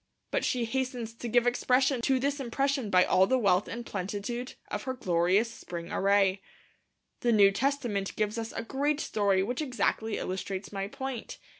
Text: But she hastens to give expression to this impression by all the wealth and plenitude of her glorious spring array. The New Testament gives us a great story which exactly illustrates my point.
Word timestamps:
But 0.31 0.43
she 0.43 0.65
hastens 0.65 1.13
to 1.13 1.27
give 1.27 1.45
expression 1.45 2.01
to 2.01 2.17
this 2.19 2.39
impression 2.39 2.89
by 2.89 3.05
all 3.05 3.27
the 3.27 3.37
wealth 3.37 3.67
and 3.67 3.85
plenitude 3.85 4.55
of 4.71 4.81
her 4.85 4.95
glorious 4.95 5.51
spring 5.53 5.91
array. 5.91 6.41
The 7.19 7.31
New 7.31 7.51
Testament 7.51 8.15
gives 8.15 8.39
us 8.39 8.51
a 8.51 8.63
great 8.63 8.99
story 8.99 9.43
which 9.43 9.61
exactly 9.61 10.17
illustrates 10.17 10.71
my 10.73 10.87
point. 10.87 11.37